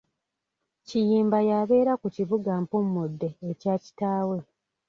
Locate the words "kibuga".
2.15-2.51